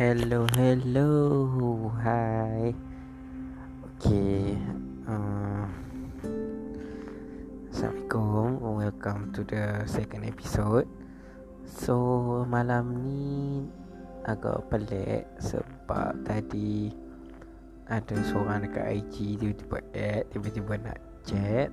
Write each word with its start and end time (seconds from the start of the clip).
Hello, 0.00 0.48
hello. 0.56 1.92
Hi. 2.00 2.72
Okay. 3.84 4.56
Uh, 5.04 5.68
Assalamualaikum. 7.68 8.80
Welcome 8.80 9.28
to 9.36 9.44
the 9.44 9.84
second 9.84 10.24
episode. 10.24 10.88
So, 11.68 12.00
malam 12.48 13.04
ni 13.04 13.68
agak 14.24 14.72
pelik 14.72 15.28
sebab 15.36 16.16
tadi 16.24 16.96
ada 17.84 18.16
seorang 18.24 18.72
dekat 18.72 19.04
IG 19.04 19.36
tiba-tiba 19.36 19.84
add, 19.92 20.24
tiba-tiba 20.32 20.80
nak 20.80 20.98
chat 21.28 21.68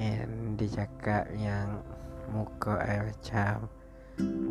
and 0.00 0.56
dia 0.56 0.80
cakap 0.80 1.28
yang 1.36 1.84
muka 2.32 2.80
saya 2.80 3.04
macam 3.04 3.68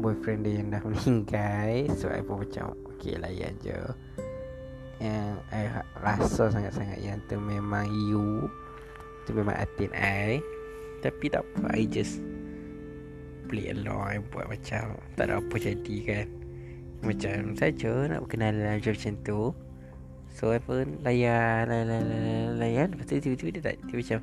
boyfriend 0.04 0.44
dia 0.44 0.60
yang 0.60 0.68
dah 0.76 0.84
meninggal. 0.84 1.88
So 1.96 2.12
I 2.12 2.20
pun 2.20 2.44
macam 2.44 2.76
Okay 2.96 3.16
layan 3.20 3.56
je. 3.64 3.80
Yang 5.00 5.44
I 5.52 5.64
rasa 6.00 6.52
sangat-sangat 6.52 7.00
Yang 7.04 7.20
tu 7.28 7.36
memang 7.40 7.88
you 7.90 8.48
Tu 9.28 9.32
memang 9.36 9.56
atin 9.56 9.92
I. 9.96 10.40
Tapi 11.04 11.32
tak 11.32 11.44
apa 11.44 11.76
I 11.76 11.88
just 11.88 12.20
Play 13.52 13.76
along 13.76 14.04
I 14.08 14.18
buat 14.32 14.48
macam 14.48 15.00
Tak 15.20 15.28
ada 15.28 15.40
apa 15.44 15.56
jadi 15.60 15.98
kan. 16.08 16.28
Macam 17.04 17.56
saja 17.60 18.08
Nak 18.08 18.20
berkenalan 18.28 18.80
macam 18.80 19.14
tu. 19.24 19.42
So 20.32 20.56
I 20.56 20.60
pun 20.64 21.04
layan 21.04 21.68
Layan 21.68 21.88
Layan, 21.88 22.48
layan. 22.60 22.88
Lepas 22.96 23.12
tu 23.12 23.20
tiba-tiba 23.20 23.60
dia 23.60 23.64
tak 23.64 23.76
Dia 23.88 23.96
macam 24.00 24.20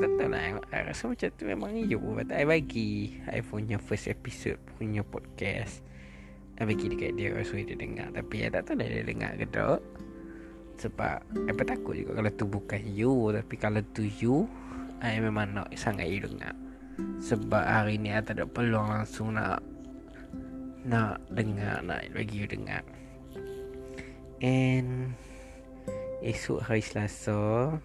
tak 0.00 0.12
tahu 0.16 0.28
lah 0.32 0.42
I 0.72 0.80
rasa 0.88 1.12
macam 1.12 1.28
tu 1.36 1.44
memang 1.44 1.70
you 1.76 2.00
Lepas 2.00 2.32
I 2.32 2.44
bagi. 2.48 3.20
I 3.28 3.44
punya 3.44 3.76
first 3.76 4.08
episode 4.08 4.56
Punya 4.80 5.04
podcast. 5.04 5.84
I 6.56 6.64
bagi 6.64 6.88
dekat 6.88 7.20
dia 7.20 7.36
So 7.44 7.60
dia 7.60 7.76
dengar. 7.76 8.08
Tapi 8.16 8.44
I 8.44 8.48
tak 8.48 8.72
tahu 8.72 8.80
lah 8.80 8.88
dia 8.88 9.04
dengar 9.04 9.36
ke 9.36 9.46
tak. 9.52 9.80
Sebab 10.80 11.16
I 11.44 11.52
pun 11.52 11.66
takut 11.68 11.94
juga 12.00 12.16
Kalau 12.16 12.30
tu 12.32 12.44
bukan 12.48 12.82
you. 12.88 13.12
Tapi 13.36 13.54
kalau 13.60 13.80
tu 13.92 14.08
you 14.08 14.48
I 15.04 15.20
memang 15.20 15.52
nak 15.52 15.68
sangat 15.76 16.08
you 16.08 16.24
dengar. 16.24 16.56
Sebab 17.20 17.64
hari 17.64 18.00
ni 18.00 18.12
I 18.12 18.24
tak 18.24 18.40
ada 18.40 18.48
peluang 18.48 18.88
langsung 18.88 19.36
nak 19.36 19.60
Nak 20.88 21.20
dengar 21.28 21.84
Nak 21.84 22.08
bagi 22.16 22.40
you 22.40 22.48
dengar. 22.48 22.80
And 24.40 25.12
Esok 26.20 26.64
hari 26.68 26.84
Selasa 26.84 27.80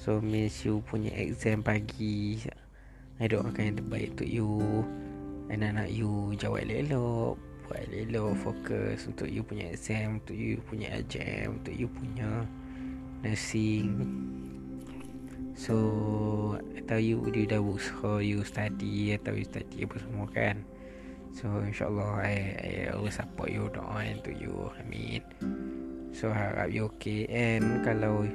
So 0.00 0.24
means 0.24 0.64
you 0.64 0.80
punya 0.88 1.12
exam 1.12 1.60
pagi. 1.60 2.40
I 3.20 3.28
doakan 3.28 3.62
yang 3.68 3.76
terbaik 3.76 4.16
untuk 4.16 4.30
you. 4.32 4.82
Anak-anak 5.52 5.92
you 5.92 6.32
jawab 6.40 6.64
elok-elok 6.64 7.36
Buat 7.68 7.84
elok 7.92 8.32
fokus 8.40 9.04
untuk 9.04 9.28
you 9.28 9.44
punya 9.44 9.68
exam 9.68 10.22
Untuk 10.22 10.32
you 10.38 10.56
punya 10.64 10.88
exam 10.96 11.60
Untuk 11.60 11.74
you 11.76 11.88
punya 11.92 12.46
nursing. 13.20 13.92
So 15.52 15.76
I 16.88 16.98
you 16.98 17.20
dia 17.30 17.52
dah 17.52 17.60
berusaha 17.60 18.24
You 18.24 18.42
study 18.48 19.12
Atau 19.14 19.36
you 19.36 19.44
study 19.44 19.84
apa 19.84 19.96
semua 20.00 20.26
kan. 20.32 20.64
So 21.32 21.48
insyaAllah 21.64 22.12
I, 22.20 22.34
I 22.60 22.72
always 22.92 23.16
support 23.16 23.48
you 23.52 23.68
Doa 23.72 24.04
untuk 24.04 24.36
you. 24.36 24.72
Amin. 24.80 25.22
So 26.12 26.28
harap 26.28 26.68
you 26.72 26.92
okay. 26.92 27.24
And 27.28 27.84
kalau 27.84 28.28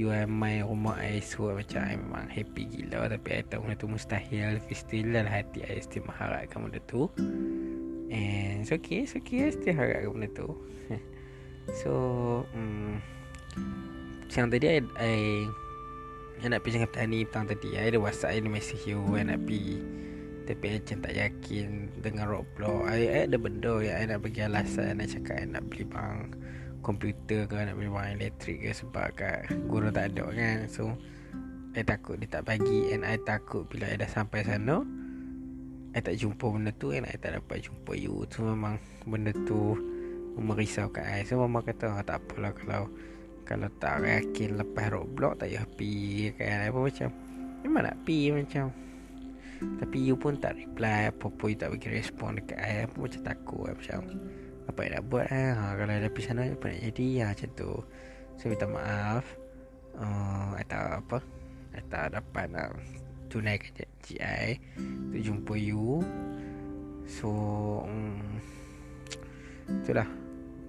You 0.00 0.08
are 0.16 0.24
my 0.24 0.64
rumah 0.64 0.96
I 0.96 1.20
So 1.20 1.52
macam 1.52 1.84
I 1.84 1.92
memang 1.92 2.32
happy 2.32 2.64
gila 2.72 3.12
Tapi 3.12 3.36
I 3.36 3.44
tahu 3.44 3.68
benda 3.68 3.76
tu 3.76 3.84
mustahil. 3.84 4.56
Tapi 4.56 4.72
still 4.72 5.12
dalam 5.12 5.28
hati 5.28 5.60
I 5.60 5.76
Still 5.84 6.08
mengharapkan 6.08 6.64
benda 6.64 6.80
tu. 6.88 7.12
And 8.08 8.64
it's 8.64 8.72
okay 8.72 9.04
It's 9.04 9.12
okay 9.12 9.44
I 9.44 9.52
still 9.52 9.76
harapkan 9.76 10.08
benda 10.16 10.28
tu. 10.32 10.48
So 11.84 11.92
um, 12.56 13.04
Siang 14.32 14.48
tadi 14.48 14.66
I, 14.72 14.80
I 14.96 15.14
I 16.40 16.48
nak 16.48 16.64
pergi 16.64 16.80
cakap 16.80 16.96
petani 16.96 17.28
petang 17.28 17.44
tadi 17.44 17.76
I 17.76 17.92
ada 17.92 18.00
whatsapp 18.00 18.32
I 18.32 18.40
ada 18.40 18.48
message 18.48 18.88
you 18.88 19.04
I 19.12 19.28
nak 19.28 19.44
pergi. 19.44 19.76
Tapi 20.48 20.64
I 20.64 20.72
macam 20.80 20.98
tak 21.04 21.14
yakin 21.20 21.68
Dengan 22.00 22.24
roadblock. 22.32 22.88
I, 22.88 23.04
I 23.04 23.18
ada 23.28 23.36
benda 23.36 23.84
yang 23.84 23.96
I 24.00 24.04
nak 24.08 24.24
bagi 24.24 24.40
alasan 24.48 24.96
I 24.96 25.04
nak 25.04 25.08
cakap 25.12 25.36
I 25.36 25.44
nak 25.44 25.68
beli 25.68 25.84
bang 25.84 26.32
komputer 26.80 27.44
ke 27.44 27.56
nak 27.56 27.76
beli 27.76 27.92
barang 27.92 28.16
elektrik 28.16 28.58
ke 28.64 28.70
sebab 28.72 29.12
kat 29.16 29.48
guru 29.68 29.92
tak 29.92 30.16
ada 30.16 30.26
kan. 30.32 30.68
So 30.68 30.96
I 31.76 31.86
takut 31.86 32.18
dia 32.18 32.26
tak 32.26 32.50
bagi 32.50 32.90
and 32.90 33.06
I 33.06 33.20
takut 33.22 33.68
bila 33.70 33.86
I 33.86 34.00
dah 34.00 34.10
sampai 34.10 34.42
sana 34.42 34.82
I 35.90 35.98
tak 36.02 36.18
jumpa 36.18 36.46
benda 36.50 36.70
tu 36.74 36.94
and 36.94 37.06
I 37.06 37.14
tak 37.18 37.38
dapat 37.38 37.66
jumpa 37.66 37.92
you. 37.94 38.26
So 38.30 38.46
memang 38.46 38.78
benda 39.06 39.30
tu 39.46 39.74
merisaukan 40.40 41.02
I. 41.02 41.26
So 41.26 41.42
mama 41.42 41.60
kata 41.60 41.90
oh, 41.90 42.02
tak 42.02 42.22
apalah 42.24 42.54
kalau 42.56 42.84
kalau 43.44 43.68
tak 43.82 44.06
yakin 44.06 44.62
lepas 44.62 44.94
roadblock 44.94 45.42
tak 45.42 45.50
payah 45.50 45.66
pergi 45.74 46.30
kan. 46.38 46.70
Pun 46.70 46.82
macam 46.86 47.08
memang 47.66 47.82
nak 47.86 47.96
pergi 48.06 48.28
macam. 48.34 48.66
Tapi 49.60 49.98
you 50.00 50.16
pun 50.16 50.40
tak 50.40 50.56
reply 50.56 51.12
apa-apa 51.12 51.44
you 51.52 51.58
tak 51.58 51.68
bagi 51.76 51.88
respon 51.92 52.40
dekat 52.40 52.58
I 52.62 52.88
pun 52.88 53.10
macam 53.10 53.22
takut 53.26 53.68
macam 53.76 54.00
apa 54.70 54.86
yang 54.86 54.92
nak 54.96 55.04
buat 55.10 55.26
eh? 55.28 55.50
ha, 55.52 55.74
Kalau 55.74 55.92
ada 55.92 56.08
pergi 56.08 56.26
sana 56.30 56.46
Apa 56.46 56.66
nak 56.70 56.80
jadi? 56.86 57.08
Ha, 57.20 57.24
Macam 57.34 57.48
tu. 57.58 57.72
So 58.38 58.42
minta 58.46 58.66
maaf. 58.70 59.24
Uh, 59.98 60.56
tak 60.70 61.02
apa. 61.02 61.18
I 61.74 61.82
tak 61.90 62.14
dapat 62.14 62.46
nak 62.54 62.78
Tunaikan 63.26 63.70
janji 63.74 64.14
I. 64.22 64.56
Untuk 64.78 65.20
jumpa 65.20 65.54
you. 65.58 66.00
So 67.10 67.28
um, 67.84 68.38
Itulah. 69.82 70.06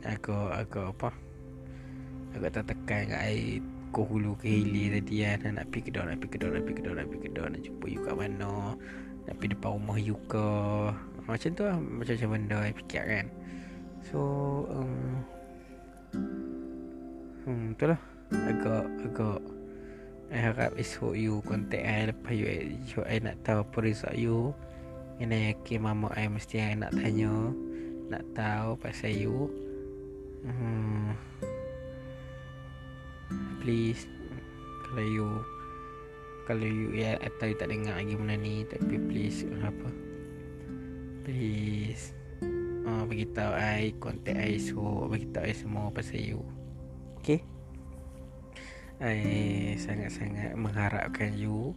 Aku 0.01 0.33
Aku 0.49 0.79
apa? 0.89 1.09
Aku 2.33 2.45
tak 2.49 2.65
tekan 2.65 3.05
kat 3.05 3.21
I 3.21 3.61
Kau 3.93 4.07
hulu 4.07 4.33
ke 4.39 4.49
hilir 4.49 4.97
tadi 4.97 5.21
kan 5.27 5.61
Nak 5.61 5.69
pergi 5.69 5.91
kedua 5.91 6.09
Nak 6.09 6.17
pergi 6.23 6.33
kedua 6.39 6.49
Nak 6.57 6.63
pergi 6.63 6.77
kedua 6.79 6.93
Nak 6.95 7.07
pergi 7.11 7.23
kedua 7.27 7.45
Nak 7.51 7.61
jumpa 7.61 7.85
you 7.91 7.99
kat 8.01 8.15
mana? 8.17 8.53
Nak 9.29 9.35
pergi 9.37 9.51
depan 9.53 9.69
rumah 9.77 9.97
you 10.01 10.17
ke? 10.25 10.49
Macam 11.27 11.49
tu 11.53 11.63
lah. 11.67 11.77
Macam-macam 11.77 12.29
benda 12.33 12.57
I 12.65 12.73
fikir 12.73 13.03
kan 13.05 13.25
So 14.09 14.19
um, 14.73 15.21
hmm, 17.45 17.77
Itulah 17.77 18.01
Agak 18.33 18.85
Agak 19.05 19.39
I 20.31 20.39
harap 20.47 20.71
esok 20.79 21.13
you 21.19 21.43
contact 21.43 21.83
I 21.83 22.07
Lepas 22.09 22.33
you, 22.33 22.47
you 22.87 23.03
I 23.03 23.19
nak 23.19 23.43
tahu 23.43 23.67
apa 23.67 23.77
result 23.83 24.15
you. 24.15 24.55
And 25.19 25.35
I 25.35 25.51
yakin 25.51 25.83
mama 25.83 26.07
I 26.15 26.31
mesti 26.31 26.63
I 26.63 26.79
nak 26.79 26.95
tanya 26.95 27.51
Nak 28.07 28.23
tahu 28.31 28.79
pasal 28.79 29.11
you. 29.11 29.51
Hmm, 30.41 31.13
Please 33.59 34.07
Kalau 34.87 35.05
you 35.05 35.29
Kalau 36.49 36.65
you 36.65 36.95
ya, 36.97 37.19
Atau 37.21 37.53
you 37.53 37.55
tak 37.59 37.69
dengar 37.69 37.99
lagi 37.99 38.17
benda 38.17 38.33
ni 38.39 38.65
Tapi 38.65 38.97
please 39.05 39.45
Apa 39.61 39.93
Please 41.21 42.20
uh, 42.87 43.03
beritahu 43.05 43.51
I 43.57 43.93
contact 43.97 44.37
I 44.37 44.57
so 44.61 45.07
beritahu 45.09 45.45
I 45.45 45.53
semua 45.53 45.89
pasal 45.89 46.21
you. 46.21 46.41
Okay 47.21 47.41
I 49.01 49.17
sangat-sangat 49.81 50.53
mengharapkan 50.53 51.33
you 51.33 51.73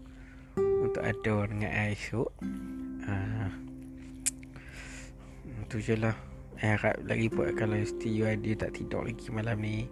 untuk 0.61 1.01
ada 1.01 1.49
dengan 1.49 1.73
I 1.73 1.97
esok. 1.97 2.29
Uh, 3.09 3.49
tu 5.73 5.81
je 5.81 5.97
lah. 5.97 6.13
I 6.61 6.77
harap 6.77 7.01
lagi 7.09 7.33
buat 7.33 7.57
kalau 7.57 7.81
mesti 7.81 8.13
you 8.13 8.29
ada 8.29 8.69
tak 8.69 8.77
tidur 8.77 9.09
lagi 9.09 9.33
malam 9.33 9.57
ni 9.57 9.89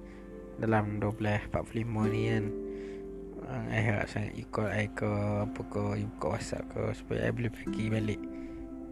dalam 0.60 1.00
12.45 1.00 2.12
ni 2.12 2.20
kan. 2.28 2.44
Uh, 3.48 3.64
I 3.72 3.80
harap 3.80 4.12
sangat 4.12 4.36
you 4.36 4.44
call 4.52 4.68
I 4.68 4.92
ke 4.92 5.08
apa 5.48 5.60
ke 5.72 6.04
you 6.04 6.12
buka 6.12 6.36
whatsapp 6.36 6.68
ke 6.68 6.92
supaya 6.92 7.26
I 7.26 7.32
boleh 7.32 7.48
bagi 7.48 7.84
balik 7.88 8.20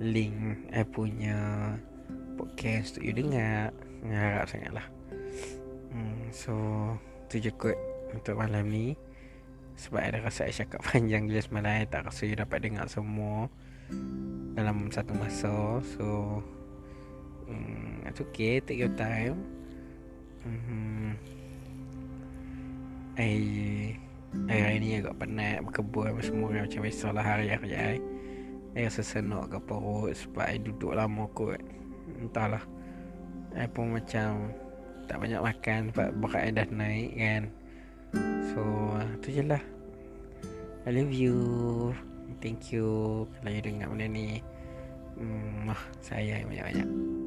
link 0.00 0.64
I 0.73 0.81
punya 0.88 1.37
podcast 2.40 2.96
untuk 2.96 3.04
you 3.04 3.12
dengar. 3.12 3.69
Harap 4.08 4.48
sangat 4.48 4.72
lah. 4.72 4.87
Hmm, 5.92 6.32
So 6.32 6.54
Tu 7.28 7.44
je 7.44 7.52
kot 7.52 7.76
Untuk 8.16 8.40
malam 8.40 8.64
ni. 8.72 8.96
Sebab 9.76 10.00
ada 10.00 10.25
rasa 10.25 10.48
saya 10.48 10.64
cakap 10.64 10.81
panjang 10.88 11.28
gila 11.28 11.40
semalam 11.44 11.84
Tak 11.88 12.08
rasa 12.08 12.25
you 12.25 12.37
dapat 12.37 12.64
dengar 12.64 12.88
semua 12.88 13.52
Dalam 14.56 14.88
satu 14.88 15.12
masa. 15.20 15.84
So 15.84 16.40
hmm, 17.44 18.08
It's 18.08 18.25
okay 18.25 18.64
Take 18.64 18.81
your 18.81 18.94
time. 18.96 19.37
Hmm, 20.40 21.20
I 23.20 23.32
Hari 24.48 24.81
ni 24.81 24.96
agak 24.96 25.20
penat 25.20 25.60
Berkebun 25.69 26.16
semua 26.25 26.48
Macam 26.64 26.81
biasa 26.81 27.12
lah 27.12 27.25
hari 27.25 27.52
hari 27.52 27.76
I. 27.76 27.98
I 28.72 28.87
rasa 28.88 29.04
senok 29.04 29.52
ke 29.52 29.58
perut 29.60 30.16
Sebab 30.16 30.46
I 30.48 30.56
duduk 30.56 30.96
lama 30.96 31.28
kot 31.37 31.80
Entahlah. 32.20 32.62
I 33.56 33.67
pun 33.67 33.99
macam 33.99 34.55
Tak 35.11 35.19
banyak 35.19 35.43
makan 35.43 35.90
Sebab 35.90 36.08
berat 36.22 36.55
dah 36.55 36.69
naik 36.70 37.11
kan. 37.19 37.43
So 38.52 38.62
Tu 39.25 39.40
je 39.40 39.43
lah. 39.43 39.62
I 40.87 40.90
love 40.94 41.12
you. 41.12 41.37
Thank 42.40 42.72
you. 42.72 43.25
Kalau 43.37 43.50
you 43.52 43.61
dengar 43.61 43.90
benda 43.90 44.06
ni 44.08 44.40
hmm, 45.19 45.69
Sayang 46.00 46.49
banyak-banyak 46.49 47.19